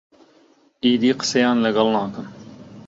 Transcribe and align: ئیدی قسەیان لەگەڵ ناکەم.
ئیدی 0.83 1.11
قسەیان 1.19 1.57
لەگەڵ 1.65 1.87
ناکەم. 1.95 2.27